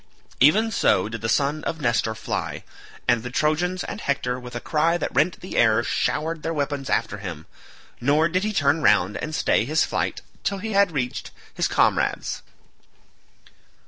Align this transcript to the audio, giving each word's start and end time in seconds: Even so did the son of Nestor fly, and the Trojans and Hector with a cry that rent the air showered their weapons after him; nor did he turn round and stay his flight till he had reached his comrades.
Even 0.39 0.71
so 0.71 1.07
did 1.07 1.21
the 1.21 1.29
son 1.29 1.63
of 1.65 1.79
Nestor 1.79 2.15
fly, 2.15 2.63
and 3.07 3.21
the 3.21 3.29
Trojans 3.29 3.83
and 3.83 4.01
Hector 4.01 4.39
with 4.39 4.55
a 4.55 4.59
cry 4.59 4.97
that 4.97 5.13
rent 5.13 5.39
the 5.41 5.55
air 5.55 5.83
showered 5.83 6.41
their 6.41 6.55
weapons 6.55 6.89
after 6.89 7.19
him; 7.19 7.45
nor 7.99 8.27
did 8.27 8.43
he 8.43 8.51
turn 8.51 8.81
round 8.81 9.15
and 9.17 9.35
stay 9.35 9.63
his 9.63 9.85
flight 9.85 10.23
till 10.43 10.57
he 10.57 10.71
had 10.71 10.91
reached 10.91 11.29
his 11.53 11.67
comrades. 11.67 12.41